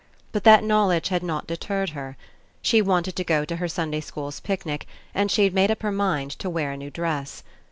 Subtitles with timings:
[0.31, 2.17] But that knowledge had not de terred her.
[2.63, 5.91] She wanted to go to her Sunday school's picnic, and she had made up her
[5.91, 7.43] mind to wear a new dress.